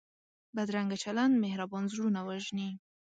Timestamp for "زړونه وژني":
1.93-2.69